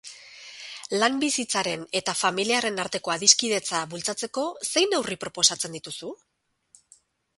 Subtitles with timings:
[1.01, 6.11] Lan bizitzaren eta familiarren arteko adiskidetzea bultzatzeko zein neurri proposatzen dituzu?